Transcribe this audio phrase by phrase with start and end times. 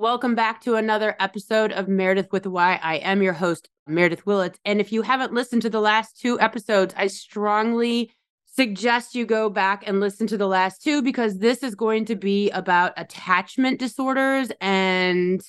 [0.00, 2.78] Welcome back to another episode of Meredith with Why.
[2.80, 4.56] I am your host, Meredith Willits.
[4.64, 8.12] And if you haven't listened to the last two episodes, I strongly
[8.46, 12.14] suggest you go back and listen to the last two because this is going to
[12.14, 15.42] be about attachment disorders and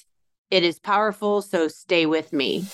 [0.50, 1.44] it is powerful.
[1.44, 2.66] So stay with me.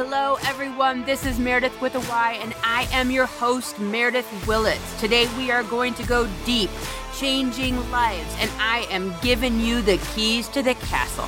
[0.00, 1.04] Hello, everyone.
[1.04, 5.00] This is Meredith with a Y, and I am your host, Meredith Willits.
[5.00, 6.70] Today, we are going to go deep,
[7.16, 11.26] changing lives, and I am giving you the keys to the castle.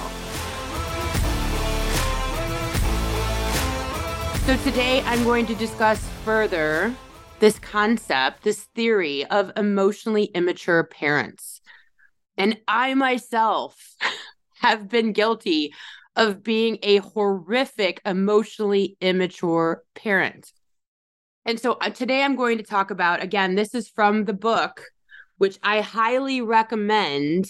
[4.47, 6.95] So, today, I'm going to discuss further
[7.41, 11.61] this concept, this theory of emotionally immature parents.
[12.39, 13.97] And I myself
[14.61, 15.75] have been guilty
[16.17, 20.53] of being a horrific, emotionally immature parent.
[21.45, 24.85] And so uh, today I'm going to talk about, again, this is from the book,
[25.39, 27.47] which I highly recommend.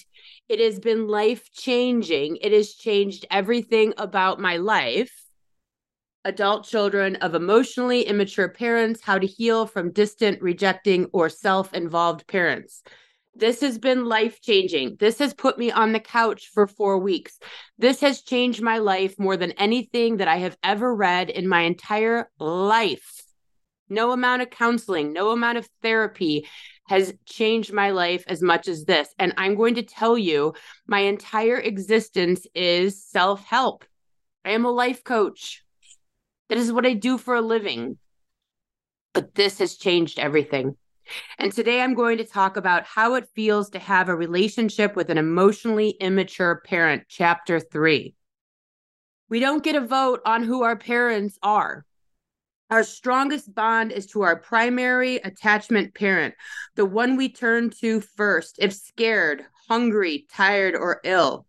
[0.49, 2.39] It has been life changing.
[2.41, 5.13] It has changed everything about my life.
[6.25, 12.27] Adult children of emotionally immature parents, how to heal from distant, rejecting, or self involved
[12.27, 12.83] parents.
[13.35, 14.97] This has been life changing.
[14.99, 17.39] This has put me on the couch for four weeks.
[17.79, 21.63] This has changed my life more than anything that I have ever read in my
[21.63, 23.23] entire life.
[23.89, 26.47] No amount of counseling, no amount of therapy
[26.87, 29.09] has changed my life as much as this.
[29.19, 30.55] And I'm going to tell you,
[30.87, 33.85] my entire existence is self help.
[34.45, 35.63] I am a life coach.
[36.49, 37.97] That is what I do for a living.
[39.13, 40.77] But this has changed everything.
[41.39, 45.11] And today I'm going to talk about how it feels to have a relationship with
[45.11, 48.15] an emotionally immature parent, chapter three.
[49.29, 51.85] We don't get a vote on who our parents are.
[52.71, 56.35] Our strongest bond is to our primary attachment parent,
[56.77, 61.47] the one we turn to first if scared, hungry, tired, or ill.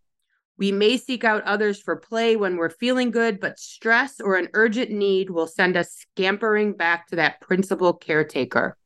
[0.58, 4.50] We may seek out others for play when we're feeling good, but stress or an
[4.54, 8.78] urgent need will send us scampering back to that principal caretaker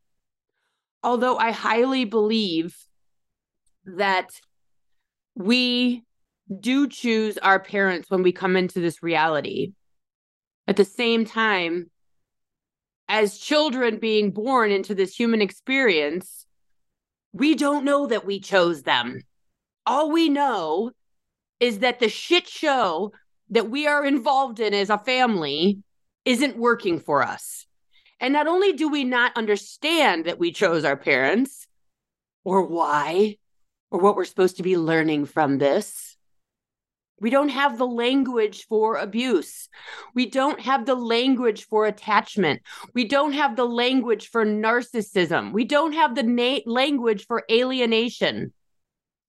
[1.05, 2.75] although I highly believe
[3.85, 4.31] that
[5.35, 6.03] we
[6.59, 9.73] do choose our parents when we come into this reality.
[10.67, 11.91] At the same time,
[13.07, 16.47] as children being born into this human experience,
[17.33, 19.21] we don't know that we chose them.
[19.85, 20.89] All we know
[21.59, 23.11] is that the shit show
[23.51, 25.83] that we are involved in as a family
[26.25, 27.67] isn't working for us.
[28.19, 31.67] And not only do we not understand that we chose our parents
[32.43, 33.37] or why
[33.91, 36.15] or what we're supposed to be learning from this,
[37.19, 39.69] we don't have the language for abuse.
[40.13, 42.61] We don't have the language for attachment.
[42.93, 45.53] We don't have the language for narcissism.
[45.53, 48.53] We don't have the na- language for alienation.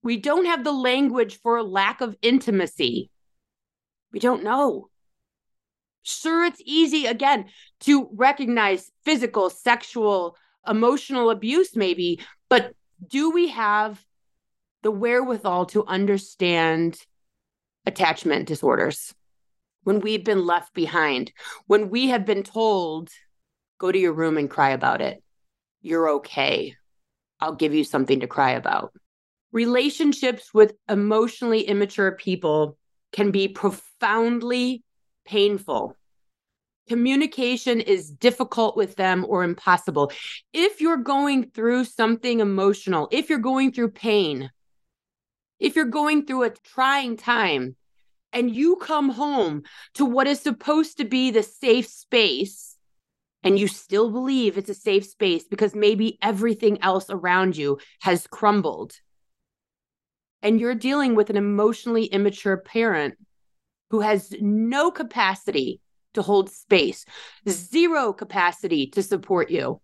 [0.03, 3.09] We don't have the language for lack of intimacy.
[4.11, 4.89] We don't know.
[6.07, 7.47] Sure, it's easy again
[7.81, 12.73] to recognize physical, sexual, emotional abuse, maybe, but
[13.05, 14.01] do we have
[14.83, 16.97] the wherewithal to understand
[17.85, 19.13] attachment disorders
[19.83, 21.33] when we've been left behind,
[21.65, 23.09] when we have been told,
[23.77, 25.21] go to your room and cry about it?
[25.81, 26.77] You're okay.
[27.41, 28.93] I'll give you something to cry about.
[29.51, 32.77] Relationships with emotionally immature people
[33.11, 34.85] can be profoundly
[35.25, 35.96] painful.
[36.87, 40.11] Communication is difficult with them or impossible.
[40.53, 44.49] If you're going through something emotional, if you're going through pain,
[45.59, 47.75] if you're going through a trying time,
[48.33, 49.63] and you come home
[49.95, 52.77] to what is supposed to be the safe space,
[53.43, 58.27] and you still believe it's a safe space because maybe everything else around you has
[58.27, 58.93] crumbled,
[60.41, 63.15] and you're dealing with an emotionally immature parent
[63.89, 65.81] who has no capacity
[66.17, 67.05] to hold space,
[67.47, 69.79] zero capacity to support you.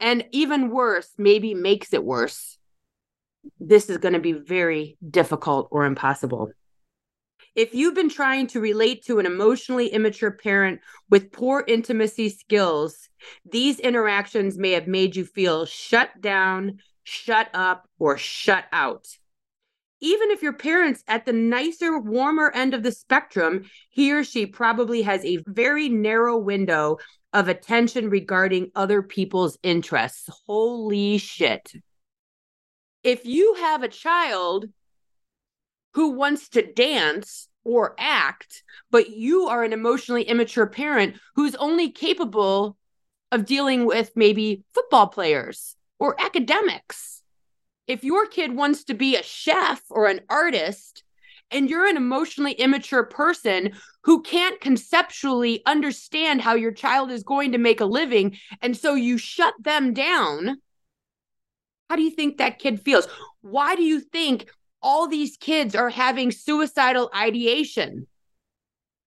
[0.00, 2.58] And even worse, maybe makes it worse.
[3.58, 6.50] This is going to be very difficult or impossible.
[7.54, 10.80] If you've been trying to relate to an emotionally immature parent
[11.10, 13.08] with poor intimacy skills,
[13.50, 19.06] these interactions may have made you feel shut down, shut up, or shut out
[20.00, 24.46] even if your parents at the nicer, warmer end of the spectrum, he or she
[24.46, 26.98] probably has a very narrow window
[27.32, 30.28] of attention regarding other people's interests.
[30.46, 31.72] Holy shit.
[33.02, 34.66] If you have a child
[35.94, 41.90] who wants to dance or act, but you are an emotionally immature parent who's only
[41.90, 42.76] capable
[43.32, 47.19] of dealing with maybe football players or academics
[47.90, 51.02] If your kid wants to be a chef or an artist,
[51.50, 53.72] and you're an emotionally immature person
[54.04, 58.94] who can't conceptually understand how your child is going to make a living, and so
[58.94, 60.58] you shut them down,
[61.88, 63.08] how do you think that kid feels?
[63.40, 64.48] Why do you think
[64.80, 68.06] all these kids are having suicidal ideation?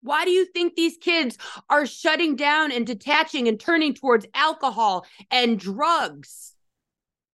[0.02, 1.38] Why do you think these kids
[1.70, 6.56] are shutting down and detaching and turning towards alcohol and drugs?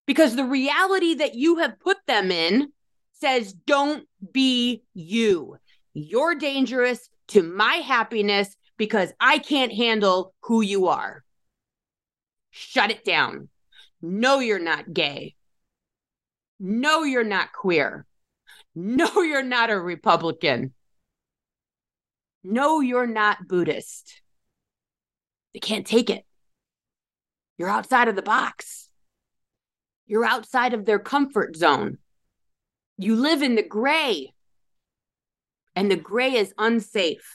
[0.06, 2.72] Because the reality that you have put them in
[3.13, 5.57] says, don't be you.
[5.94, 11.24] You're dangerous to my happiness because I can't handle who you are.
[12.52, 13.50] Shut it down.
[14.02, 15.36] No, you're not gay.
[16.60, 18.06] No, you're not queer.
[18.75, 20.74] No, you're not a Republican.
[22.44, 24.22] No, you're not Buddhist.
[25.54, 26.25] They can't take it.
[27.58, 28.85] You're outside of the box.
[30.07, 31.98] You're outside of their comfort zone.
[32.98, 34.34] You live in the gray,
[35.75, 37.30] and the gray is unsafe.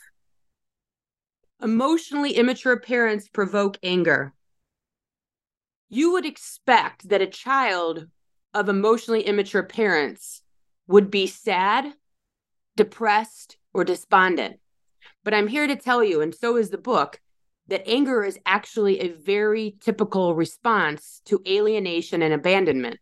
[1.62, 4.32] Emotionally immature parents provoke anger
[5.90, 8.06] you would expect that a child
[8.55, 10.43] of emotionally immature parents
[10.87, 11.93] would be sad,
[12.76, 14.61] depressed, or despondent.
[15.25, 17.20] But I'm here to tell you, and so is the book,
[17.70, 22.99] that anger is actually a very typical response to alienation and abandonment.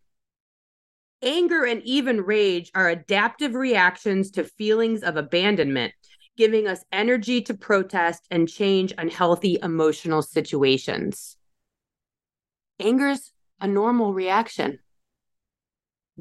[1.22, 5.92] Anger and even rage are adaptive reactions to feelings of abandonment,
[6.36, 11.38] giving us energy to protest and change unhealthy emotional situations
[12.80, 14.78] anger's a normal reaction.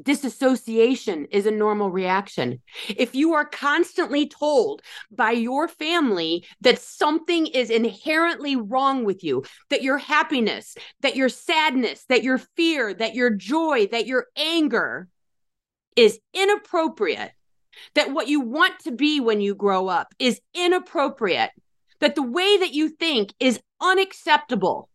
[0.00, 2.60] Disassociation is a normal reaction.
[2.88, 9.44] If you are constantly told by your family that something is inherently wrong with you,
[9.70, 15.08] that your happiness, that your sadness, that your fear, that your joy, that your anger
[15.96, 17.32] is inappropriate,
[17.94, 21.50] that what you want to be when you grow up is inappropriate,
[22.00, 24.88] that the way that you think is unacceptable,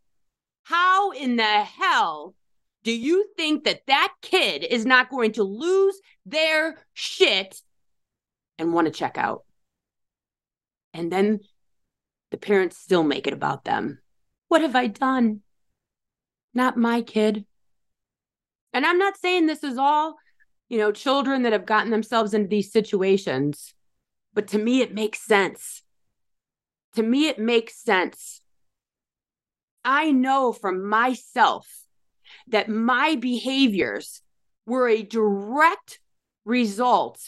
[0.64, 2.36] how in the hell
[2.84, 7.62] do you think that that kid is not going to lose their shit
[8.60, 9.44] and want to check out?
[10.94, 11.40] And then
[12.32, 14.00] the parents still make it about them.
[14.50, 15.42] What have I done?
[16.54, 17.46] Not my kid.
[18.74, 20.16] And I'm not saying this is all,
[20.68, 23.74] you know, children that have gotten themselves into these situations,
[24.34, 25.84] but to me, it makes sense.
[26.96, 28.42] To me, it makes sense.
[29.86, 31.83] I know from myself
[32.48, 34.22] that my behaviors
[34.66, 36.00] were a direct
[36.46, 37.20] result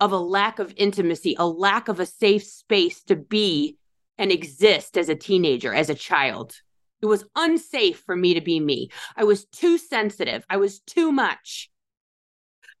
[0.00, 3.76] of a lack of intimacy, a lack of a safe space to be
[4.18, 6.54] and exist as a teenager, as a child.
[7.02, 8.90] It was unsafe for me to be me.
[9.16, 10.44] I was too sensitive.
[10.48, 11.70] I was too much.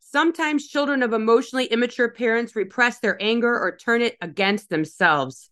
[0.00, 5.50] Sometimes children of emotionally immature parents repress their anger or turn it against themselves.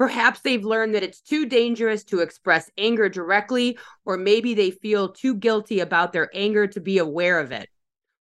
[0.00, 5.10] Perhaps they've learned that it's too dangerous to express anger directly, or maybe they feel
[5.10, 7.68] too guilty about their anger to be aware of it.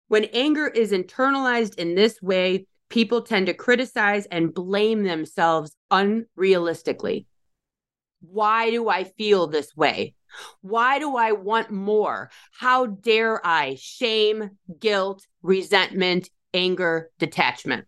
[0.09, 7.27] When anger is internalized in this way, people tend to criticize and blame themselves unrealistically.
[8.19, 10.15] Why do I feel this way?
[10.59, 12.29] Why do I want more?
[12.51, 13.77] How dare I?
[13.79, 14.49] Shame,
[14.81, 17.85] guilt, resentment, anger, detachment.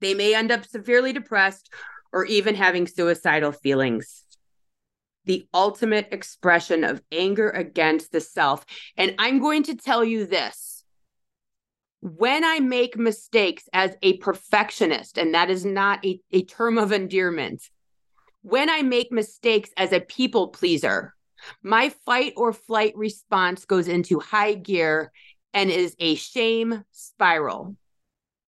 [0.00, 1.70] They may end up severely depressed
[2.14, 4.24] or even having suicidal feelings.
[5.26, 8.64] The ultimate expression of anger against the self.
[8.96, 10.84] And I'm going to tell you this
[12.00, 16.92] when I make mistakes as a perfectionist, and that is not a, a term of
[16.92, 17.62] endearment,
[18.42, 21.14] when I make mistakes as a people pleaser,
[21.62, 25.12] my fight or flight response goes into high gear
[25.54, 27.74] and is a shame spiral.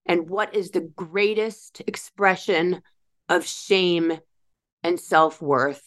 [0.04, 2.82] And what is the greatest expression
[3.28, 4.18] of shame
[4.82, 5.82] and self worth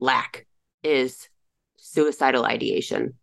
[0.00, 0.46] lack
[0.82, 1.28] is
[1.76, 3.14] suicidal ideation.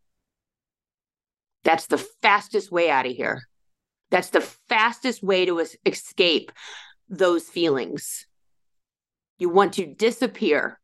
[1.63, 3.43] That's the fastest way out of here.
[4.09, 6.51] That's the fastest way to escape
[7.07, 8.25] those feelings.
[9.37, 10.79] You want to disappear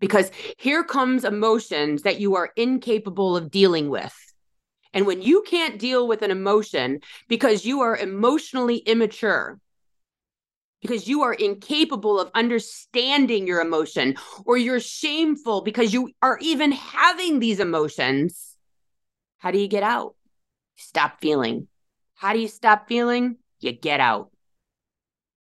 [0.00, 4.14] because here comes emotions that you are incapable of dealing with.
[4.92, 9.58] And when you can't deal with an emotion because you are emotionally immature,
[10.80, 16.72] because you are incapable of understanding your emotion or you're shameful because you are even
[16.72, 18.56] having these emotions,
[19.38, 20.14] how do you get out?
[20.76, 21.68] Stop feeling.
[22.14, 23.36] How do you stop feeling?
[23.60, 24.30] You get out.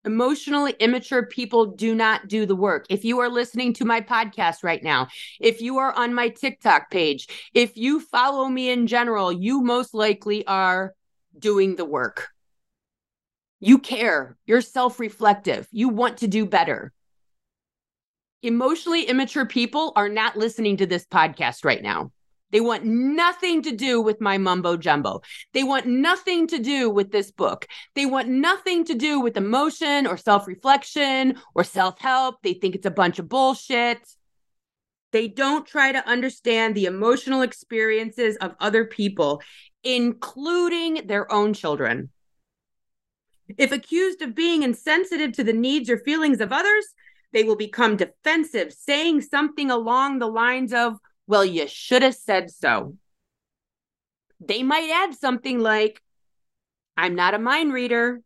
[0.05, 2.85] Emotionally immature people do not do the work.
[2.89, 5.07] If you are listening to my podcast right now,
[5.41, 9.93] if you are on my TikTok page, if you follow me in general, you most
[9.93, 10.93] likely are
[11.37, 12.29] doing the work.
[13.59, 16.93] You care, you're self reflective, you want to do better.
[18.41, 22.11] Emotionally immature people are not listening to this podcast right now.
[22.51, 25.21] They want nothing to do with my mumbo jumbo.
[25.53, 27.67] They want nothing to do with this book.
[27.95, 32.41] They want nothing to do with emotion or self reflection or self help.
[32.41, 33.99] They think it's a bunch of bullshit.
[35.11, 39.41] They don't try to understand the emotional experiences of other people,
[39.83, 42.09] including their own children.
[43.57, 46.85] If accused of being insensitive to the needs or feelings of others,
[47.33, 52.51] they will become defensive, saying something along the lines of, well, you should have said
[52.51, 52.95] so.
[54.39, 56.01] They might add something like,
[56.97, 58.21] I'm not a mind reader.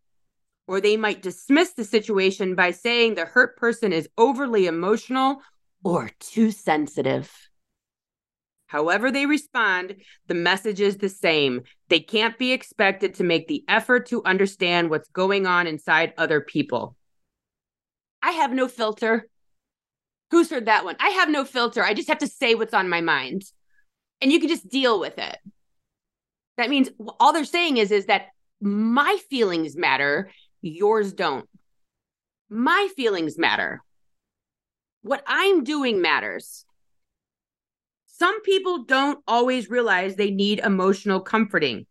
[0.65, 5.41] Or they might dismiss the situation by saying the hurt person is overly emotional
[5.83, 7.29] or too sensitive.
[8.73, 11.61] However, they respond, the message is the same.
[11.89, 16.41] They can't be expected to make the effort to understand what's going on inside other
[16.41, 16.95] people.
[18.23, 19.27] I have no filter.
[20.31, 20.95] Who's heard that one?
[20.99, 21.83] I have no filter.
[21.83, 23.43] I just have to say what's on my mind.
[24.21, 25.37] And you can just deal with it.
[26.57, 26.89] That means
[27.19, 30.31] all they're saying is is that my feelings matter,
[30.63, 31.47] yours don't.
[32.49, 33.83] My feelings matter.
[35.03, 36.65] What I'm doing matters.
[38.15, 41.87] Some people don't always realize they need emotional comforting.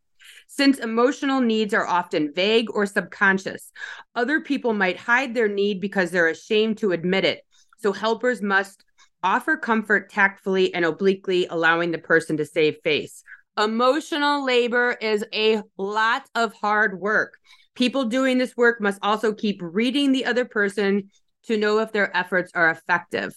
[0.46, 3.72] Since emotional needs are often vague or subconscious,
[4.14, 7.42] other people might hide their need because they're ashamed to admit it
[7.78, 8.84] so helpers must
[9.24, 13.24] offer comfort tactfully and obliquely, allowing the person to save face.
[13.58, 17.34] Emotional labor is a lot of hard work.
[17.74, 21.10] People doing this work must also keep reading the other person
[21.46, 23.34] to know if their efforts are effective.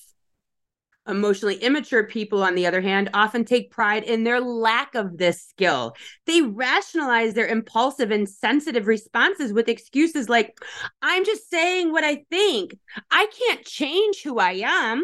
[1.08, 5.44] Emotionally immature people, on the other hand, often take pride in their lack of this
[5.44, 5.96] skill.
[6.26, 10.60] They rationalize their impulsive and sensitive responses with excuses like,
[11.04, 12.76] I'm just saying what I think.
[13.12, 15.04] I can't change who I am.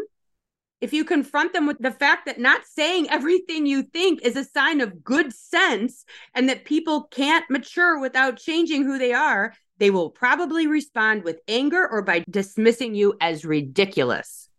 [0.79, 4.43] If you confront them with the fact that not saying everything you think is a
[4.43, 6.03] sign of good sense
[6.33, 11.39] and that people can't mature without changing who they are, they will probably respond with
[11.47, 14.49] anger or by dismissing you as ridiculous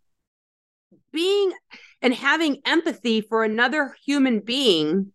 [1.13, 1.53] being
[2.01, 5.13] and having empathy for another human being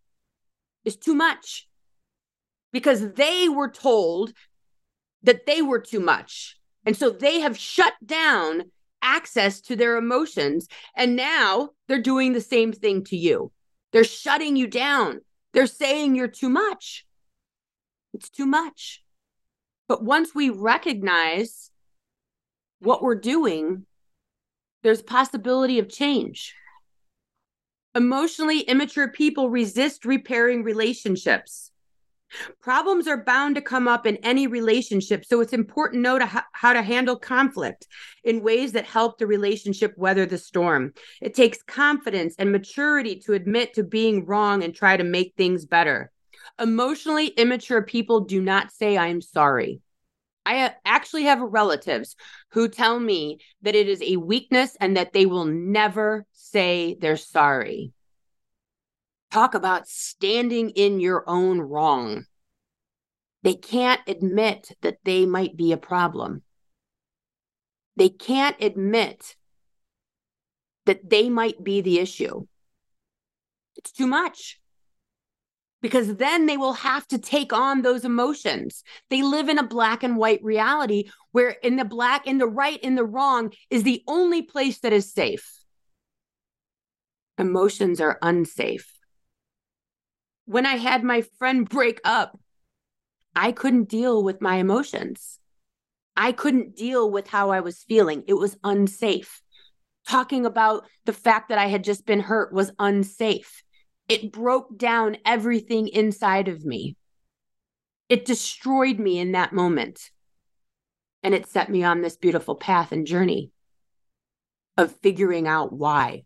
[0.85, 1.67] is too much
[2.71, 4.33] because they were told
[5.21, 6.57] that they were too much.
[6.85, 10.67] And so they have shut down access to their emotions.
[10.95, 13.51] And now they're doing the same thing to you.
[13.91, 15.21] They're shutting you down.
[15.53, 17.05] They're saying you're too much.
[18.13, 19.03] It's too much.
[19.87, 21.71] But once we recognize
[22.79, 23.85] what we're doing,
[24.83, 26.55] there's possibility of change.
[27.95, 31.71] Emotionally immature people resist repairing relationships.
[32.61, 36.45] Problems are bound to come up in any relationship, so it's important to know to
[36.51, 37.87] how to handle conflict
[38.23, 40.93] in ways that help the relationship weather the storm.
[41.21, 45.65] It takes confidence and maturity to admit to being wrong and try to make things
[45.65, 46.11] better.
[46.59, 49.81] Emotionally immature people do not say, I'm sorry.
[50.49, 52.15] I actually have relatives
[52.53, 57.17] who tell me that it is a weakness and that they will never say they're
[57.17, 57.93] sorry.
[59.29, 62.25] Talk about standing in your own wrong.
[63.43, 66.41] They can't admit that they might be a problem.
[67.95, 69.35] They can't admit
[70.87, 72.47] that they might be the issue.
[73.75, 74.59] It's too much
[75.81, 78.83] because then they will have to take on those emotions.
[79.09, 82.79] They live in a black and white reality where in the black, in the right,
[82.81, 85.63] in the wrong is the only place that is safe.
[87.37, 88.91] Emotions are unsafe.
[90.45, 92.37] When I had my friend break up,
[93.35, 95.39] I couldn't deal with my emotions.
[96.17, 98.23] I couldn't deal with how I was feeling.
[98.27, 99.41] It was unsafe.
[100.07, 103.63] Talking about the fact that I had just been hurt was unsafe
[104.09, 106.97] it broke down everything inside of me.
[108.09, 110.09] It destroyed me in that moment.
[111.21, 113.51] And it set me on this beautiful path and journey
[114.77, 116.23] of figuring out why.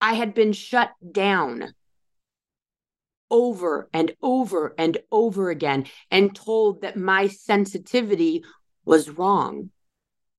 [0.00, 1.74] I had been shut down
[3.30, 8.44] over and over and over again and told that my sensitivity
[8.84, 9.70] was wrong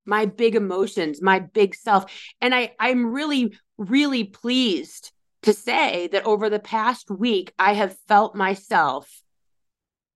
[0.06, 2.06] my big emotions my big self
[2.40, 5.13] and i i'm really really pleased
[5.44, 9.22] to say that over the past week, I have felt myself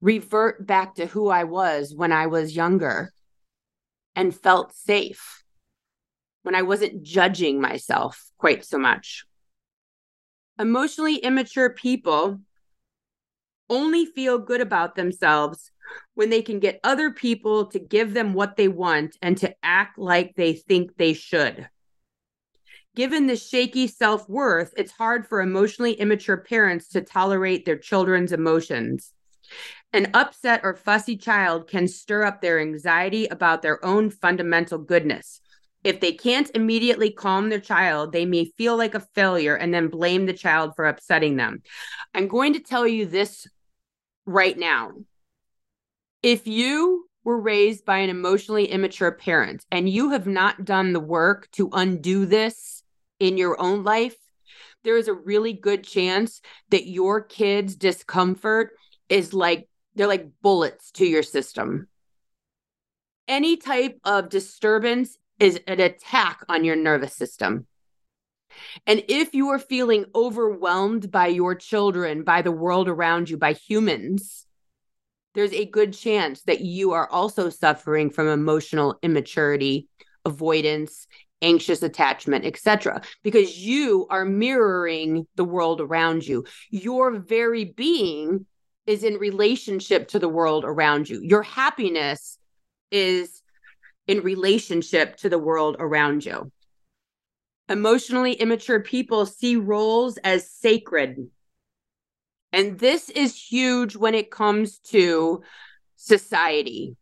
[0.01, 3.13] revert back to who I was when I was younger.
[4.15, 5.43] and felt safe,
[6.41, 9.25] when I wasn't judging myself quite so much.
[10.57, 12.39] Emotionally immature people
[13.69, 15.71] only feel good about themselves
[16.15, 19.99] when they can get other people to give them what they want and to act
[19.99, 21.69] like they think they should.
[22.97, 28.31] Given the shaky self worth, it's hard for emotionally immature parents to tolerate their children's
[28.31, 29.13] emotions.
[29.93, 35.41] An upset or fussy child can stir up their anxiety about their own fundamental goodness.
[35.83, 39.89] If they can't immediately calm their child, they may feel like a failure and then
[39.89, 41.61] blame the child for upsetting them.
[42.15, 43.45] I'm going to tell you this
[44.25, 44.93] right now.
[46.23, 50.99] If you were raised by an emotionally immature parent and you have not done the
[50.99, 52.76] work to undo this
[53.19, 54.15] in your own life,
[54.83, 58.71] there is a really good chance that your kid's discomfort
[59.09, 61.87] is like they're like bullets to your system.
[63.27, 67.67] Any type of disturbance is an attack on your nervous system.
[68.85, 73.53] And if you are feeling overwhelmed by your children, by the world around you, by
[73.53, 74.45] humans,
[75.33, 79.87] there's a good chance that you are also suffering from emotional immaturity,
[80.25, 81.07] avoidance,
[81.41, 83.01] anxious attachment, etc.
[83.23, 86.45] because you are mirroring the world around you.
[86.69, 88.45] Your very being
[88.85, 91.21] is in relationship to the world around you.
[91.21, 92.37] Your happiness
[92.89, 93.41] is
[94.07, 96.51] in relationship to the world around you.
[97.69, 101.29] Emotionally immature people see roles as sacred.
[102.53, 105.43] And this is huge when it comes to
[105.97, 106.95] society.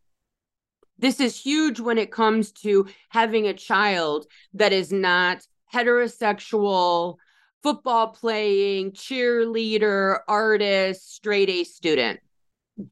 [0.98, 7.16] This is huge when it comes to having a child that is not heterosexual,
[7.64, 12.20] football playing, cheerleader, artist, straight A student,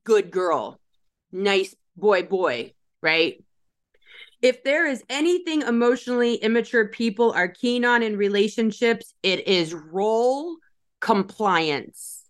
[0.04, 0.80] good girl,
[1.32, 3.44] nice boy, boy, right?
[4.44, 10.58] if there is anything emotionally immature people are keen on in relationships, it is role
[11.00, 12.26] compliance.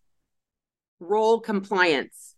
[1.00, 2.32] Role compliance.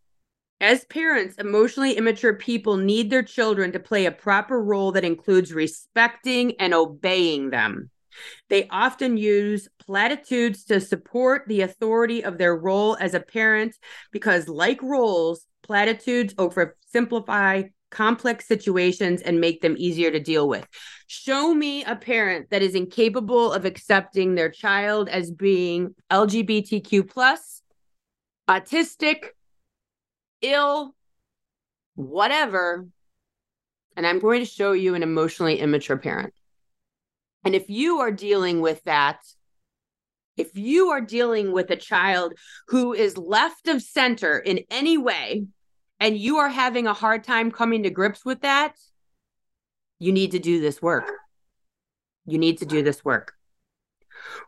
[0.61, 5.53] As parents, emotionally immature people need their children to play a proper role that includes
[5.53, 7.89] respecting and obeying them.
[8.49, 13.75] They often use platitudes to support the authority of their role as a parent
[14.11, 20.65] because, like roles, platitudes oversimplify complex situations and make them easier to deal with.
[21.07, 27.61] Show me a parent that is incapable of accepting their child as being LGBTQ plus,
[28.49, 29.29] autistic,
[30.45, 30.95] ill,
[31.95, 32.87] whatever.
[33.95, 36.33] And I'm going to show you an emotionally immature parent.
[37.43, 39.19] And if you are dealing with that,
[40.37, 42.33] if you are dealing with a child
[42.67, 45.45] who is left of center in any way,
[45.99, 48.75] and you are having a hard time coming to grips with that,
[49.99, 51.09] you need to do this work.
[52.25, 53.33] You need to do this work.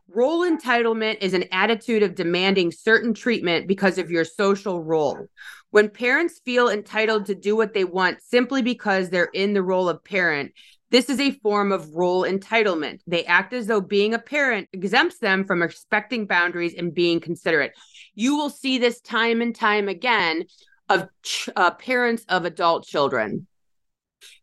[0.10, 5.28] Role entitlement is an attitude of demanding certain treatment because of your social role.
[5.72, 9.90] When parents feel entitled to do what they want simply because they're in the role
[9.90, 10.54] of parent,
[10.90, 13.02] this is a form of role entitlement.
[13.06, 17.74] They act as though being a parent exempts them from respecting boundaries and being considerate.
[18.16, 20.46] You will see this time and time again
[20.88, 23.48] of ch- uh, parents of adult children.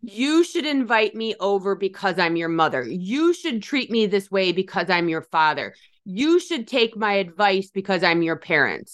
[0.00, 2.82] You should invite me over because I'm your mother.
[2.82, 5.74] You should treat me this way because I'm your father.
[6.04, 8.90] You should take my advice because I'm your parent.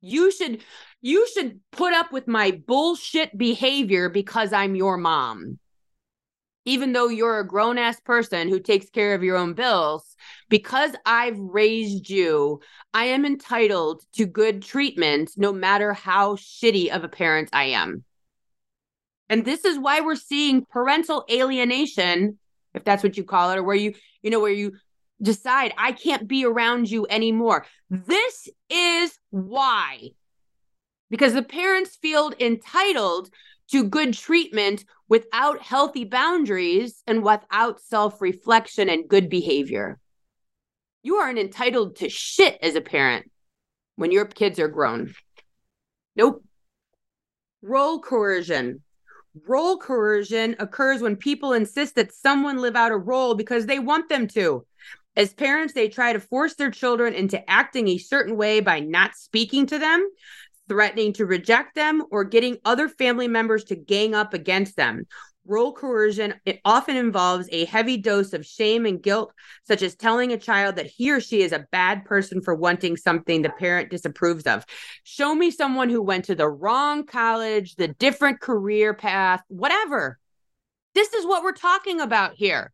[0.00, 0.62] You should
[1.00, 5.58] you should put up with my bullshit behavior because I'm your mom
[6.64, 10.16] even though you're a grown ass person who takes care of your own bills,
[10.48, 12.60] because I've raised you,
[12.92, 18.04] I am entitled to good treatment no matter how shitty of a parent I am.
[19.28, 22.38] And this is why we're seeing parental alienation,
[22.74, 24.72] if that's what you call it, or where you, you know, where you
[25.22, 27.66] decide, I can't be around you anymore.
[27.90, 30.10] This is why.
[31.10, 33.30] Because the parents feel entitled
[33.70, 39.98] to good treatment without healthy boundaries and without self reflection and good behavior.
[41.02, 43.30] You aren't entitled to shit as a parent
[43.96, 45.14] when your kids are grown.
[46.16, 46.44] Nope.
[47.62, 48.83] Role coercion.
[49.46, 54.08] Role coercion occurs when people insist that someone live out a role because they want
[54.08, 54.64] them to.
[55.16, 59.16] As parents, they try to force their children into acting a certain way by not
[59.16, 60.08] speaking to them,
[60.68, 65.04] threatening to reject them, or getting other family members to gang up against them.
[65.46, 69.32] Role coercion it often involves a heavy dose of shame and guilt,
[69.64, 72.96] such as telling a child that he or she is a bad person for wanting
[72.96, 74.64] something the parent disapproves of.
[75.02, 80.18] Show me someone who went to the wrong college, the different career path, whatever.
[80.94, 82.72] This is what we're talking about here.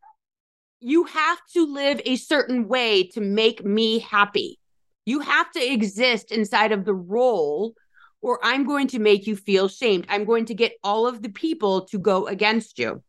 [0.78, 4.58] You have to live a certain way to make me happy.
[5.06, 7.74] You have to exist inside of the role,
[8.22, 10.06] or I'm going to make you feel shamed.
[10.08, 13.02] I'm going to get all of the people to go against you.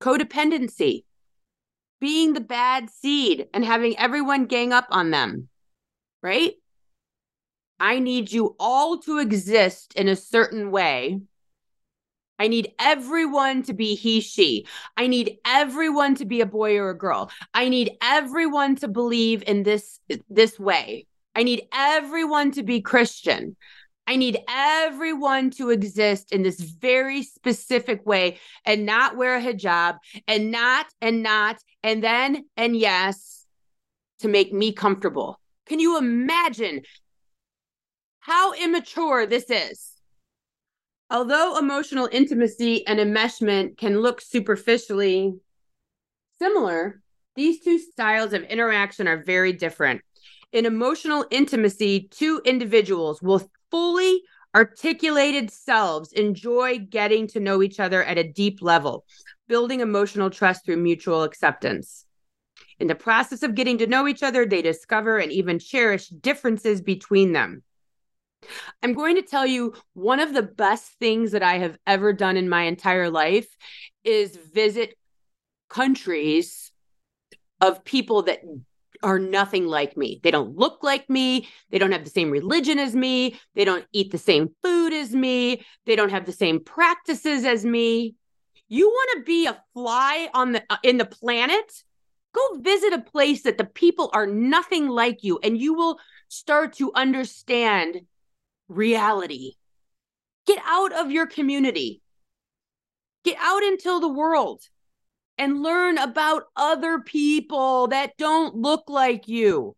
[0.00, 1.04] Codependency,
[2.00, 5.48] being the bad seed and having everyone gang up on them,
[6.22, 6.54] right?
[7.78, 11.20] I need you all to exist in a certain way
[12.40, 14.66] I need everyone to be he, she.
[14.96, 17.30] I need everyone to be a boy or a girl.
[17.52, 21.06] I need everyone to believe in this this way.
[21.34, 23.56] I need everyone to be Christian.
[24.06, 29.98] I need everyone to exist in this very specific way and not wear a hijab
[30.26, 33.46] and not and not and then and yes
[34.18, 35.38] to make me comfortable.
[35.66, 36.82] Can you imagine
[38.18, 39.92] how immature this is?
[41.08, 45.34] Although emotional intimacy and enmeshment can look superficially
[46.40, 47.00] similar,
[47.36, 50.02] these two styles of interaction are very different.
[50.52, 54.22] In emotional intimacy, two individuals will fully
[54.54, 59.04] articulated selves enjoy getting to know each other at a deep level,
[59.48, 62.04] building emotional trust through mutual acceptance.
[62.80, 66.80] In the process of getting to know each other, they discover and even cherish differences
[66.80, 67.62] between them.
[68.82, 72.36] I'm going to tell you one of the best things that I have ever done
[72.36, 73.46] in my entire life
[74.02, 74.94] is visit
[75.68, 76.72] countries
[77.60, 78.40] of people that
[79.02, 80.20] are nothing like me.
[80.22, 81.48] They don't look like me.
[81.70, 83.38] They don't have the same religion as me.
[83.54, 85.64] They don't eat the same food as me.
[85.86, 88.14] They don't have the same practices as me.
[88.68, 91.72] You want to be a fly on the uh, in the planet?
[92.32, 96.74] Go visit a place that the people are nothing like you and you will start
[96.74, 98.02] to understand
[98.68, 99.54] reality.
[100.46, 102.02] Get out of your community.
[103.24, 104.62] Get out into the world
[105.40, 109.74] and learn about other people that don't look like you.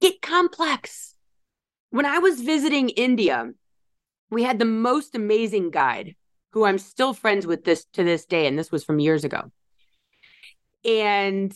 [0.00, 1.14] Get complex.
[1.90, 3.48] When I was visiting India,
[4.28, 6.16] we had the most amazing guide
[6.50, 9.52] who I'm still friends with this to this day and this was from years ago.
[10.84, 11.54] And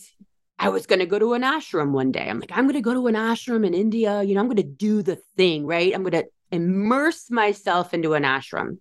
[0.57, 2.29] I was going to go to an ashram one day.
[2.29, 4.23] I'm like, I'm going to go to an ashram in India.
[4.23, 5.93] You know, I'm going to do the thing, right?
[5.93, 8.77] I'm going to immerse myself into an ashram.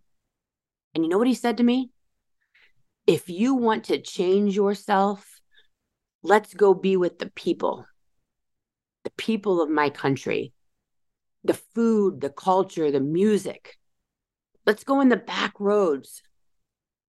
[0.95, 1.91] And you know what he said to me?
[3.07, 5.41] If you want to change yourself,
[6.23, 7.87] let's go be with the people,
[9.05, 10.53] the people of my country,
[11.43, 13.77] the food, the culture, the music.
[14.65, 16.23] Let's go in the back roads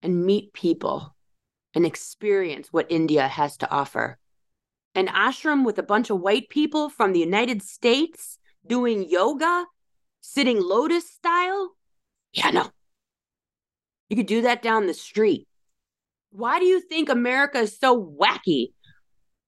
[0.02, 1.16] and meet people
[1.74, 4.18] and experience what India has to offer
[4.96, 9.66] an ashram with a bunch of white people from the United States doing yoga,
[10.22, 11.76] sitting lotus style?
[12.32, 12.70] Yeah, no.
[14.08, 15.46] You could do that down the street.
[16.30, 18.72] Why do you think America is so wacky?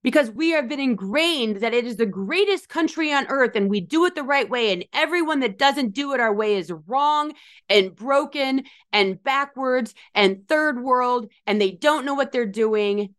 [0.03, 3.81] Because we have been ingrained that it is the greatest country on earth and we
[3.81, 4.73] do it the right way.
[4.73, 7.33] And everyone that doesn't do it our way is wrong
[7.69, 8.63] and broken
[8.93, 13.15] and backwards and third world and they don't know what they're doing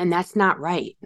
[0.00, 0.96] and that's not right.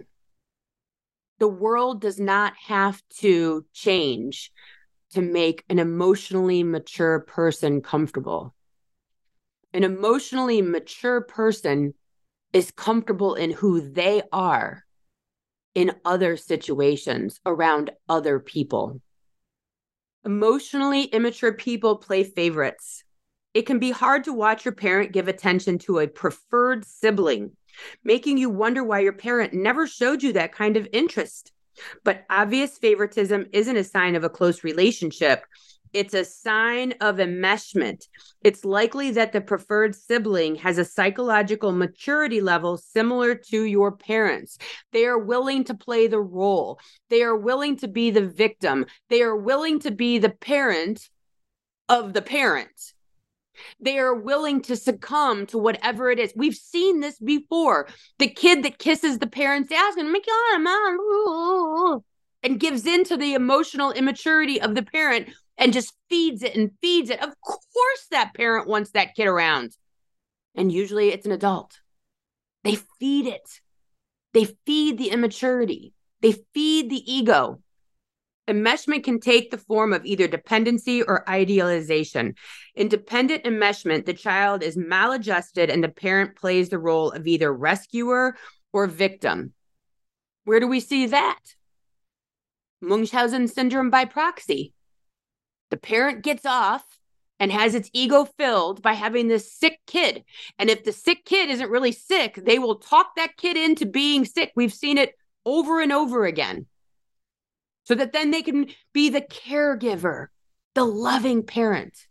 [1.39, 4.53] The world does not have to change
[5.11, 8.54] to make an emotionally mature person comfortable.
[9.75, 11.95] An emotionally mature person
[12.53, 14.85] is comfortable in who they are
[15.73, 19.01] in other situations around other people.
[20.23, 23.03] Emotionally immature people play favorites.
[23.53, 27.51] It can be hard to watch your parent give attention to a preferred sibling
[28.01, 31.51] making you wonder why your parent never showed you that kind of interest.
[32.05, 35.43] But obvious favoritism isn't a sign of a close relationship.
[35.95, 38.09] It's a sign of enmeshment.
[38.43, 44.57] It's likely that the preferred sibling has a psychological maturity level similar to your parents.
[44.91, 49.21] They are willing to play the role, they are willing to be the victim, they
[49.21, 51.09] are willing to be the parent
[51.87, 52.93] of the parent.
[53.79, 56.33] They are willing to succumb to whatever it is.
[56.35, 57.87] We've seen this before.
[58.19, 60.25] The kid that kisses the parent's ass and make
[60.59, 62.03] mom
[62.43, 66.71] and gives in to the emotional immaturity of the parent and just feeds it and
[66.81, 67.21] feeds it.
[67.21, 69.75] Of course, that parent wants that kid around.
[70.55, 71.79] And usually it's an adult.
[72.63, 73.61] They feed it.
[74.33, 75.93] They feed the immaturity.
[76.21, 77.61] They feed the ego.
[78.47, 82.35] Enmeshment can take the form of either dependency or idealization.
[82.75, 87.51] In dependent enmeshment, the child is maladjusted and the parent plays the role of either
[87.51, 88.35] rescuer
[88.71, 89.53] or victim.
[90.43, 91.39] Where do we see that?
[92.81, 94.73] Munchausen syndrome by proxy.
[95.75, 96.85] The parent gets off
[97.37, 100.23] and has its ego filled by having this sick kid.
[100.57, 104.23] And if the sick kid isn't really sick, they will talk that kid into being
[104.23, 104.53] sick.
[104.55, 106.67] We've seen it over and over again.
[107.83, 110.27] So that then they can be the caregiver,
[110.75, 112.07] the loving parent.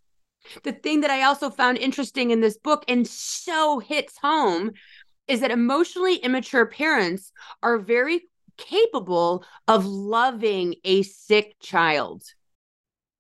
[0.63, 4.73] The thing that I also found interesting in this book and so hits home
[5.27, 12.25] is that emotionally immature parents are very capable of loving a sick child,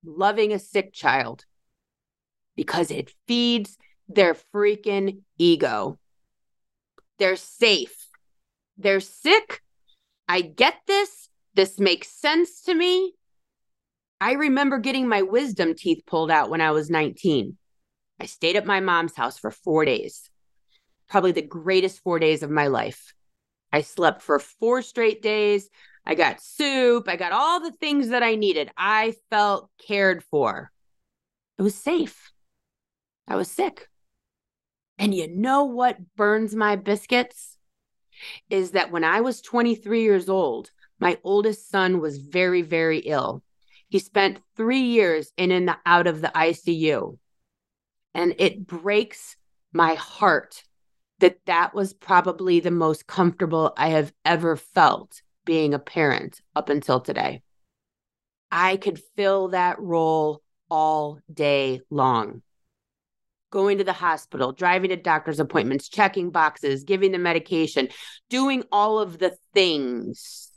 [0.04, 1.44] loving a sick child
[2.56, 3.76] because it feeds
[4.08, 5.98] their freaking ego.
[7.18, 8.08] They're safe.
[8.76, 9.62] They're sick.
[10.28, 11.28] I get this.
[11.54, 13.14] This makes sense to me.
[14.20, 17.56] I remember getting my wisdom teeth pulled out when I was 19.
[18.20, 20.30] I stayed at my mom's house for four days,
[21.08, 23.12] probably the greatest four days of my life.
[23.72, 25.68] I slept for four straight days.
[26.06, 27.08] I got soup.
[27.08, 28.70] I got all the things that I needed.
[28.76, 30.70] I felt cared for.
[31.58, 32.30] It was safe.
[33.26, 33.88] I was sick.
[34.98, 37.56] And you know what burns my biscuits?
[38.48, 43.42] Is that when I was 23 years old, my oldest son was very, very ill.
[43.88, 47.18] He spent three years in and out of the ICU.
[48.14, 49.36] And it breaks
[49.72, 50.62] my heart
[51.18, 56.68] that that was probably the most comfortable I have ever felt being a parent up
[56.68, 57.42] until today.
[58.50, 62.42] I could fill that role all day long
[63.54, 67.88] going to the hospital, driving to doctor's appointments, checking boxes, giving the medication,
[68.28, 70.50] doing all of the things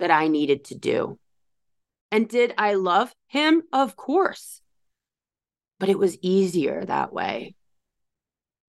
[0.00, 1.18] that I needed to do.
[2.10, 3.62] And did I love him?
[3.72, 4.60] Of course.
[5.78, 7.54] But it was easier that way.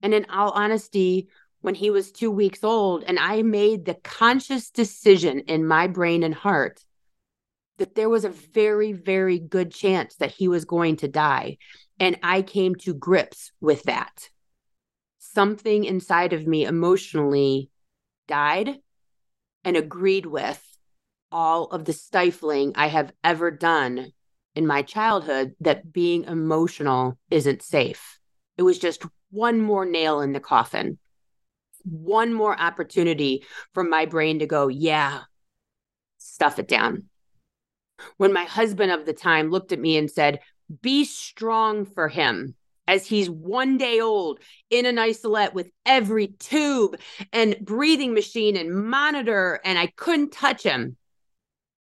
[0.04, 1.28] And in all honesty,
[1.64, 6.22] when he was two weeks old, and I made the conscious decision in my brain
[6.22, 6.84] and heart
[7.78, 11.58] that there was a very, very good chance that he was going to die.
[12.02, 14.28] And I came to grips with that.
[15.20, 17.70] Something inside of me emotionally
[18.28, 18.80] died
[19.64, 20.62] and agreed with
[21.32, 24.12] all of the stifling I have ever done
[24.54, 28.20] in my childhood that being emotional isn't safe.
[28.58, 31.00] It was just one more nail in the coffin,
[31.84, 33.44] one more opportunity
[33.74, 35.22] for my brain to go, yeah,
[36.18, 37.06] stuff it down.
[38.18, 40.40] When my husband of the time looked at me and said,
[40.82, 42.56] be strong for him
[42.88, 47.00] as he's one day old in an isolette with every tube
[47.32, 50.98] and breathing machine and monitor, and I couldn't touch him.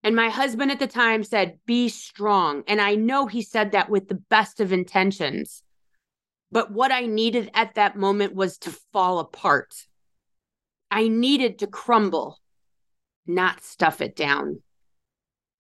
[0.02, 2.64] And my husband at the time said, Be strong.
[2.66, 5.62] And I know he said that with the best of intentions.
[6.52, 9.74] But what I needed at that moment was to fall apart.
[10.90, 12.40] I needed to crumble,
[13.26, 14.62] not stuff it down.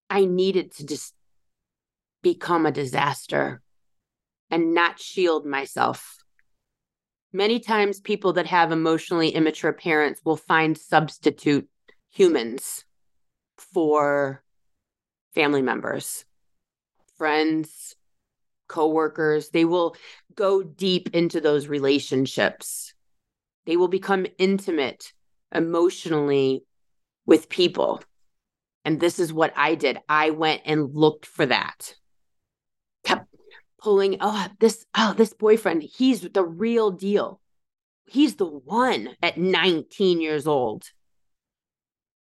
[0.08, 1.14] I needed to just
[2.22, 3.62] become a disaster
[4.50, 6.18] and not shield myself.
[7.32, 11.68] Many times, people that have emotionally immature parents will find substitute
[12.10, 12.84] humans
[13.56, 14.42] for
[15.32, 16.24] family members,
[17.16, 17.94] friends,
[18.66, 19.50] coworkers.
[19.50, 19.94] They will
[20.34, 22.94] go deep into those relationships.
[23.66, 25.12] They will become intimate
[25.52, 26.64] emotionally
[27.26, 28.02] with people.
[28.84, 29.98] And this is what I did.
[30.08, 31.94] I went and looked for that.
[33.04, 33.26] Kept
[33.78, 37.40] pulling oh this oh this boyfriend he's the real deal.
[38.06, 40.90] He's the one at 19 years old.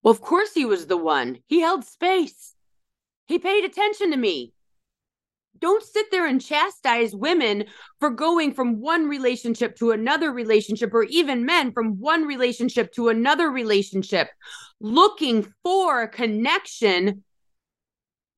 [0.02, 1.38] Well of course he was the one.
[1.46, 2.54] He held space.
[3.26, 4.52] He paid attention to me
[5.60, 7.64] don't sit there and chastise women
[8.00, 13.08] for going from one relationship to another relationship or even men from one relationship to
[13.08, 14.28] another relationship
[14.80, 17.24] looking for connection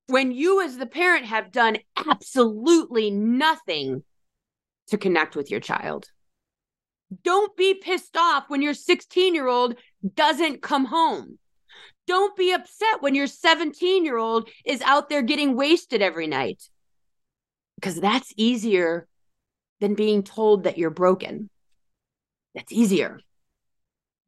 [0.07, 4.03] when you as the parent have done absolutely nothing
[4.89, 6.07] to connect with your child.
[7.23, 9.77] Don't be pissed off when your 16 year old
[10.15, 11.39] doesn't come home.
[12.07, 16.63] Don't be upset when your 17 year old is out there getting wasted every night
[17.81, 19.07] because that's easier
[19.81, 21.49] than being told that you're broken.
[22.55, 23.21] That's easier.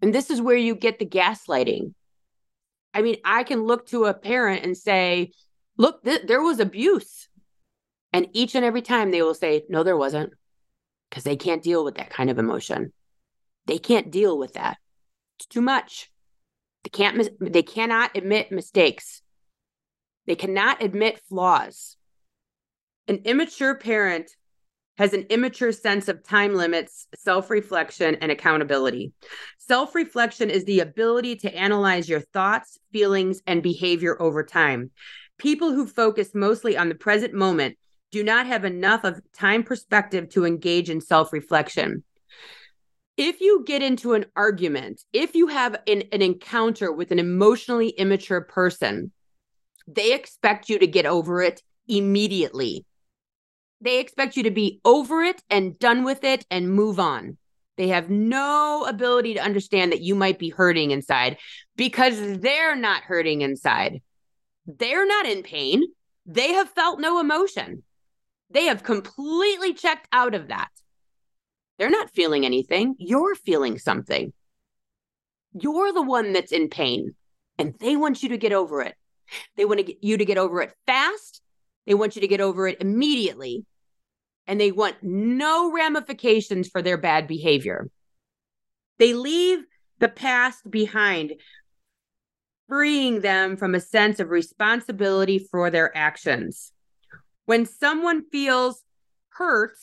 [0.01, 1.93] And this is where you get the gaslighting.
[2.95, 5.33] I mean, I can look to a parent and say,
[5.77, 7.29] look, th- there was abuse.
[8.13, 10.33] And each and every time they will say, no, there wasn't,
[11.11, 12.93] because they can't deal with that kind of emotion.
[13.67, 14.79] They can't deal with that.
[15.39, 16.11] It's too much.
[16.85, 19.23] They can't, mis- they cannot admit mistakes.
[20.27, 21.97] They cannot admit flaws.
[23.09, 24.31] An immature parent
[24.99, 29.13] has an immature sense of time limits, self reflection, and accountability.
[29.59, 34.91] Self reflection is the ability to analyze your thoughts, feelings, and behavior over time.
[35.39, 37.77] People who focus mostly on the present moment
[38.13, 42.05] do not have enough of time perspective to engage in self reflection.
[43.17, 47.89] If you get into an argument, if you have an, an encounter with an emotionally
[47.91, 49.13] immature person,
[49.87, 52.87] they expect you to get over it immediately.
[53.83, 57.37] They expect you to be over it and done with it and move on.
[57.77, 61.39] They have no ability to understand that you might be hurting inside
[61.75, 64.01] because they're not hurting inside.
[64.67, 65.83] They're not in pain.
[66.27, 67.83] They have felt no emotion.
[68.51, 70.71] They have completely checked out of that.
[71.79, 72.95] They're not feeling anything.
[72.99, 74.33] You're feeling something.
[75.55, 77.17] You're the one that's in pain,
[77.59, 78.95] and they want you to get over it.
[79.57, 81.41] They want to get you to get over it fast.
[81.87, 83.65] They want you to get over it immediately.
[84.47, 87.89] And they want no ramifications for their bad behavior.
[88.99, 89.61] They leave
[89.99, 91.35] the past behind,
[92.69, 96.73] freeing them from a sense of responsibility for their actions.
[97.47, 98.83] When someone feels
[99.31, 99.77] hurt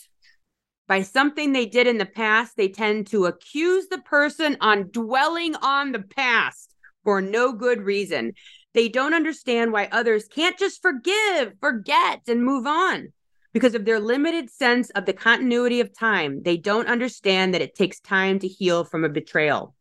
[0.88, 5.56] by something they did in the past, they tend to accuse the person on dwelling
[5.56, 8.34] on the past for no good reason.
[8.74, 13.14] They don't understand why others can't just forgive, forget, and move on.
[13.52, 17.76] Because of their limited sense of the continuity of time, they don't understand that it
[17.76, 19.76] takes time to heal from a betrayal,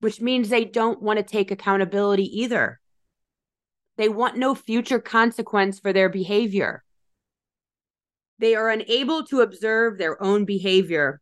[0.00, 2.80] which means they don't want to take accountability either.
[3.96, 6.84] They want no future consequence for their behavior.
[8.38, 11.20] They are unable to observe their own behavior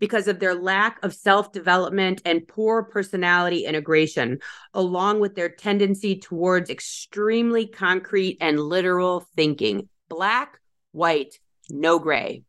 [0.00, 4.38] because of their lack of self development and poor personality integration,
[4.72, 10.58] along with their tendency towards extremely concrete and literal thinking black,
[10.98, 11.38] white,
[11.70, 12.42] no gray.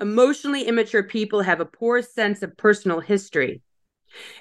[0.00, 3.62] Emotionally immature people have a poor sense of personal history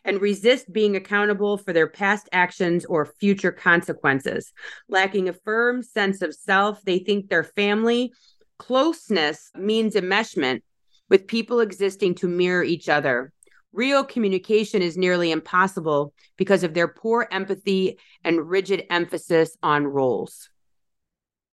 [0.04, 4.54] and resist being accountable for their past actions or future consequences.
[4.88, 8.14] Lacking a firm sense of self, they think their family
[8.58, 10.62] closeness means enmeshment
[11.10, 13.34] with people existing to mirror each other.
[13.74, 20.50] Real communication is nearly impossible because of their poor empathy and rigid emphasis on roles.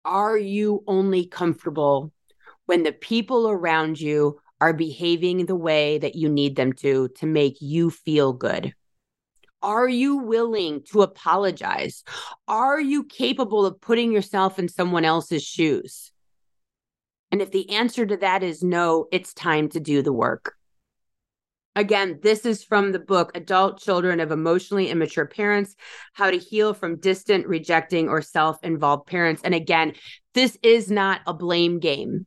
[0.07, 2.13] Are you only comfortable
[2.67, 7.27] when the people around you are behaving the way that you need them to to
[7.27, 8.73] make you feel good?
[9.63, 12.05] Are you willing to apologize?
[12.47, 16.13] Are you capable of putting yourself in someone else's shoes?
[17.33, 20.56] And if the answer to that is no, it's time to do the work.
[21.77, 25.77] Again, this is from the book Adult Children of Emotionally Immature Parents
[26.15, 29.43] How to Heal from Distant, Rejecting, or Self Involved Parents.
[29.45, 29.93] And again,
[30.33, 32.25] this is not a blame game.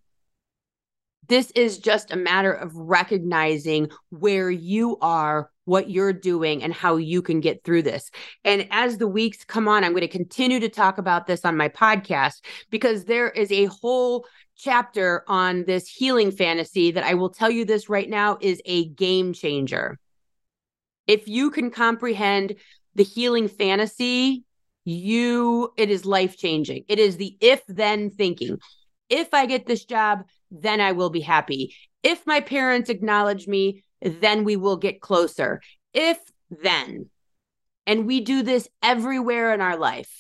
[1.28, 6.98] This is just a matter of recognizing where you are, what you're doing, and how
[6.98, 8.12] you can get through this.
[8.44, 11.58] And as the weeks come on, I'm going to continue to talk about this on
[11.58, 14.28] my podcast because there is a whole
[14.60, 18.90] chapter on this healing fantasy that I will tell you this right now is a
[18.90, 19.98] game changer.
[21.08, 22.56] If you can comprehend
[22.94, 24.44] the healing fantasy,
[24.84, 26.84] you it is life changing.
[26.88, 28.60] It is the if then thinking.
[29.10, 31.74] If I get this job, then I will be happy.
[32.04, 35.62] If my parents acknowledge me, then we will get closer.
[35.94, 36.20] If
[36.50, 37.10] then.
[37.88, 40.19] And we do this everywhere in our life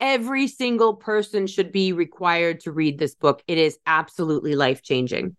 [0.00, 3.42] every single person should be required to read this book.
[3.46, 5.36] It is absolutely life changing.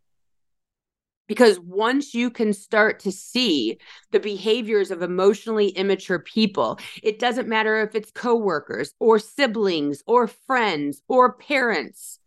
[1.27, 3.77] Because once you can start to see
[4.11, 10.27] the behaviors of emotionally immature people, it doesn't matter if it's coworkers or siblings or
[10.27, 12.19] friends or parents.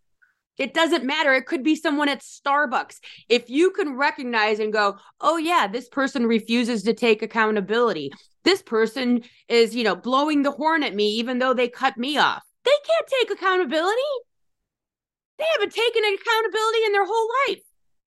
[0.57, 1.33] It doesn't matter.
[1.33, 2.97] It could be someone at Starbucks.
[3.29, 8.11] If you can recognize and go, oh, yeah, this person refuses to take accountability.
[8.43, 12.17] This person is, you know, blowing the horn at me, even though they cut me
[12.17, 12.43] off.
[12.63, 14.01] They can't take accountability.
[15.37, 17.61] They haven't taken accountability in their whole life.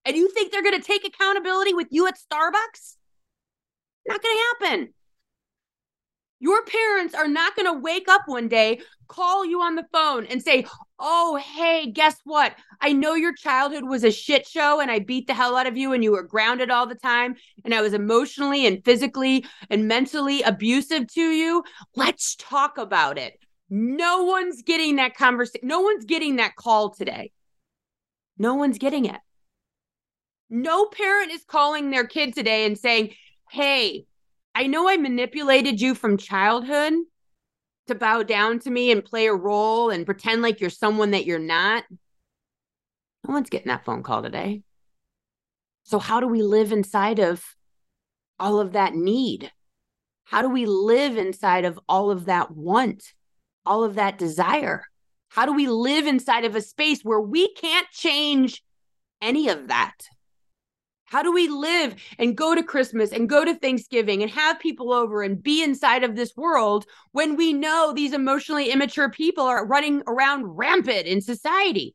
[0.04, 2.96] And you think they're going to take accountability with you at Starbucks?
[4.06, 4.94] Not going to happen.
[6.40, 10.26] Your parents are not going to wake up one day, call you on the phone,
[10.26, 10.66] and say,
[10.98, 12.54] Oh, hey, guess what?
[12.80, 15.76] I know your childhood was a shit show and I beat the hell out of
[15.76, 19.88] you and you were grounded all the time and I was emotionally and physically and
[19.88, 21.64] mentally abusive to you.
[21.96, 23.38] Let's talk about it.
[23.70, 25.66] No one's getting that conversation.
[25.66, 27.32] No one's getting that call today.
[28.38, 29.20] No one's getting it.
[30.48, 33.14] No parent is calling their kid today and saying,
[33.50, 34.06] Hey,
[34.54, 36.94] I know I manipulated you from childhood
[37.88, 41.26] to bow down to me and play a role and pretend like you're someone that
[41.26, 41.84] you're not.
[43.26, 44.62] No one's getting that phone call today.
[45.82, 47.44] So, how do we live inside of
[48.38, 49.50] all of that need?
[50.24, 53.12] How do we live inside of all of that want,
[53.66, 54.84] all of that desire?
[55.28, 58.62] How do we live inside of a space where we can't change
[59.20, 59.94] any of that?
[61.14, 64.92] How do we live and go to Christmas and go to Thanksgiving and have people
[64.92, 69.64] over and be inside of this world when we know these emotionally immature people are
[69.64, 71.94] running around rampant in society,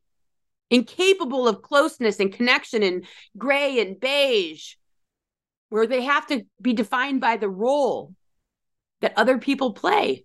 [0.70, 3.06] incapable of closeness and connection and
[3.38, 4.76] gray and beige,
[5.68, 8.16] where they have to be defined by the role
[9.02, 10.24] that other people play?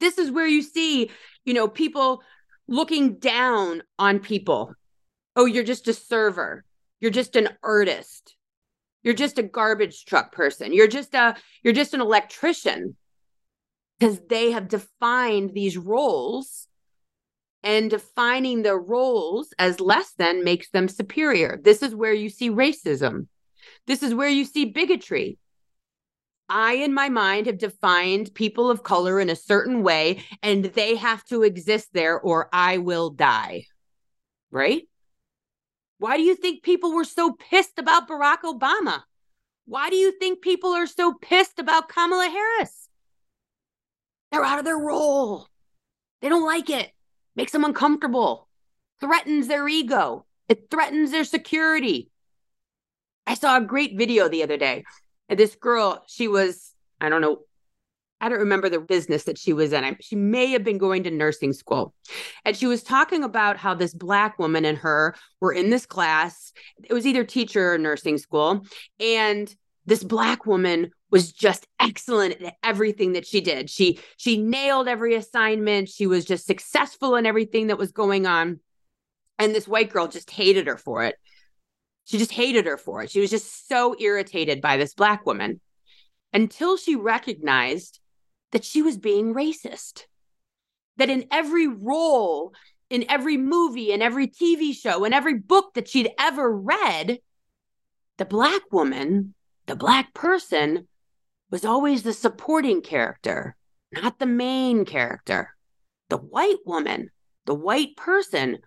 [0.00, 1.10] This is where you see,
[1.44, 2.22] you know, people
[2.68, 4.72] looking down on people.
[5.36, 6.64] Oh, you're just a server
[7.00, 8.34] you're just an artist.
[9.02, 10.72] You're just a garbage truck person.
[10.72, 12.96] You're just a you're just an electrician.
[13.98, 16.68] Because they have defined these roles
[17.64, 21.58] and defining the roles as less than makes them superior.
[21.62, 23.26] This is where you see racism.
[23.88, 25.38] This is where you see bigotry.
[26.48, 30.94] I, in my mind, have defined people of color in a certain way, and they
[30.96, 33.66] have to exist there or I will die.
[34.50, 34.88] Right?
[35.98, 39.02] Why do you think people were so pissed about Barack Obama?
[39.66, 42.88] Why do you think people are so pissed about Kamala Harris?
[44.30, 45.48] They're out of their role.
[46.22, 46.90] They don't like it.
[47.36, 48.48] Makes them uncomfortable.
[49.00, 50.24] Threatens their ego.
[50.48, 52.10] It threatens their security.
[53.26, 54.84] I saw a great video the other day.
[55.28, 57.40] This girl, she was, I don't know
[58.20, 59.96] I don't remember the business that she was in.
[60.00, 61.94] She may have been going to nursing school.
[62.44, 66.52] And she was talking about how this Black woman and her were in this class.
[66.82, 68.66] It was either teacher or nursing school.
[68.98, 69.54] And
[69.86, 73.70] this Black woman was just excellent at everything that she did.
[73.70, 75.88] She she nailed every assignment.
[75.88, 78.60] She was just successful in everything that was going on.
[79.38, 81.14] And this white girl just hated her for it.
[82.04, 83.10] She just hated her for it.
[83.10, 85.60] She was just so irritated by this Black woman
[86.32, 88.00] until she recognized
[88.52, 90.04] that she was being racist.
[90.96, 92.52] That in every role,
[92.90, 97.18] in every movie, in every TV show, in every book that she'd ever read,
[98.16, 99.34] the Black woman,
[99.66, 100.88] the Black person,
[101.50, 103.56] was always the supporting character,
[103.92, 105.54] not the main character.
[106.08, 107.10] The white woman,
[107.46, 108.58] the white person,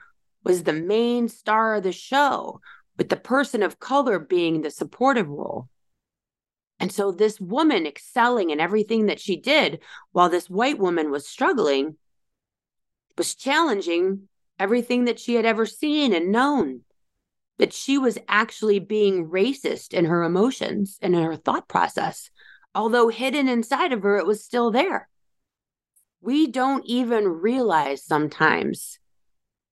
[0.44, 2.62] was the main star of the show,
[2.98, 5.70] with the person of color being the supportive role.
[6.82, 9.82] And so this woman excelling in everything that she did
[10.14, 11.96] while this white woman was struggling
[13.20, 14.28] was challenging
[14.58, 16.82] everything that she had ever seen and known.
[17.60, 22.32] That she was actually being racist in her emotions and in her thought process.
[22.74, 25.08] Although hidden inside of her, it was still there.
[26.20, 28.98] We don't even realize sometimes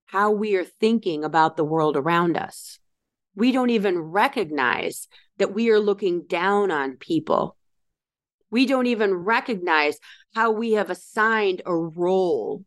[0.06, 2.78] how we are thinking about the world around us.
[3.34, 5.08] We don't even recognize
[5.40, 7.56] that we are looking down on people.
[8.50, 9.98] We don't even recognize
[10.34, 12.64] how we have assigned a role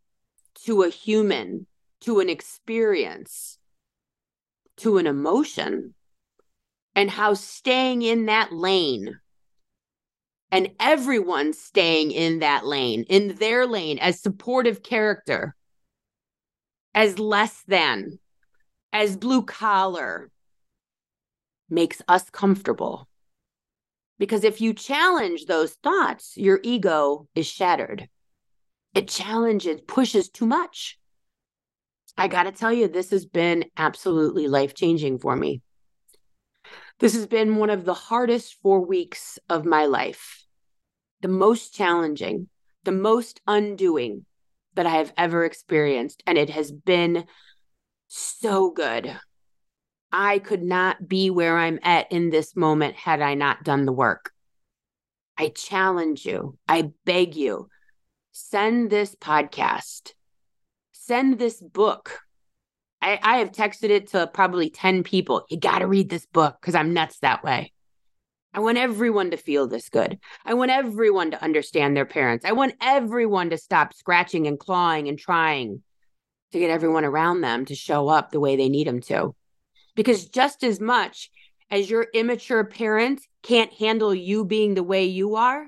[0.66, 1.68] to a human,
[2.02, 3.60] to an experience,
[4.78, 5.94] to an emotion,
[6.96, 9.20] and how staying in that lane
[10.52, 15.56] and everyone staying in that lane, in their lane as supportive character,
[16.96, 18.20] as less than,
[18.92, 20.30] as blue collar,
[21.74, 23.08] makes us comfortable.
[24.20, 28.08] Because if you challenge those thoughts, your ego is shattered.
[28.94, 31.00] It challenges, pushes too much.
[32.16, 35.62] I got to tell you, this has been absolutely life changing for me.
[37.00, 40.46] This has been one of the hardest four weeks of my life,
[41.22, 42.50] the most challenging,
[42.84, 44.26] the most undoing
[44.76, 46.22] that I have ever experienced.
[46.28, 47.26] And it has been
[48.08, 49.18] so good.
[50.14, 53.92] I could not be where I'm at in this moment had I not done the
[53.92, 54.32] work.
[55.36, 57.68] I challenge you, I beg you,
[58.32, 60.14] send this podcast,
[60.92, 62.20] send this book.
[63.02, 65.46] I, I have texted it to probably 10 people.
[65.50, 67.74] You got to read this book because I'm nuts that way.
[68.54, 70.20] I want everyone to feel this good.
[70.46, 72.46] I want everyone to understand their parents.
[72.46, 75.82] I want everyone to stop scratching and clawing and trying
[76.52, 79.34] to get everyone around them to show up the way they need them to.
[79.96, 81.30] Because just as much
[81.70, 85.68] as your immature parent can't handle you being the way you are,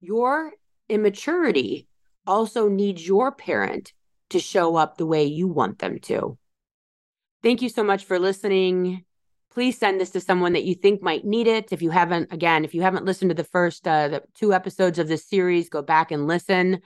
[0.00, 0.52] your
[0.88, 1.86] immaturity
[2.26, 3.92] also needs your parent
[4.30, 6.38] to show up the way you want them to.
[7.42, 9.04] Thank you so much for listening.
[9.52, 11.72] Please send this to someone that you think might need it.
[11.72, 14.98] If you haven't, again, if you haven't listened to the first uh, the two episodes
[14.98, 16.80] of this series, go back and listen.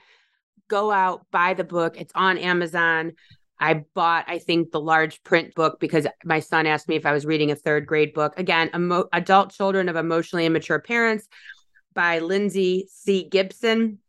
[0.69, 1.99] Go out, buy the book.
[1.99, 3.13] It's on Amazon.
[3.59, 7.13] I bought, I think, the large print book because my son asked me if I
[7.13, 8.33] was reading a third grade book.
[8.37, 11.27] Again, emo- Adult Children of Emotionally Immature Parents
[11.93, 13.27] by Lindsay C.
[13.29, 13.99] Gibson.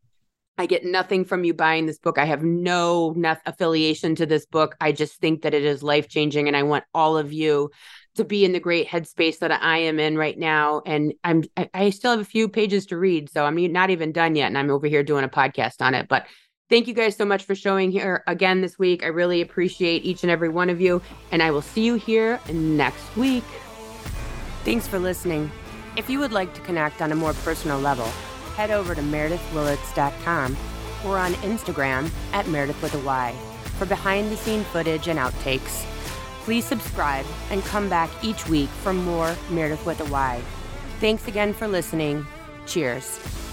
[0.57, 2.17] I get nothing from you buying this book.
[2.17, 4.77] I have no, no affiliation to this book.
[4.81, 7.71] I just think that it is life changing, and I want all of you
[8.15, 10.81] to be in the great headspace that I am in right now.
[10.87, 14.13] And I'm I, I still have a few pages to read, so I'm not even
[14.13, 16.07] done yet, and I'm over here doing a podcast on it.
[16.09, 16.27] But
[16.69, 19.03] thank you guys so much for showing here again this week.
[19.03, 22.41] I really appreciate each and every one of you, and I will see you here
[22.53, 23.45] next week.
[24.65, 25.51] Thanks for listening.
[25.97, 28.09] If you would like to connect on a more personal level
[28.55, 30.57] head over to meredithwillits.com
[31.05, 33.35] or on Instagram at Meredith with a Y
[33.79, 35.85] for behind the scene footage and outtakes.
[36.45, 40.41] Please subscribe and come back each week for more Meredith with a Y.
[41.01, 42.27] Thanks again for listening.
[42.67, 43.44] Cheers.